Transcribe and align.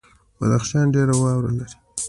بدخشان 0.39 0.85
ډیره 0.95 1.13
واوره 1.21 1.51
لري 1.57 1.75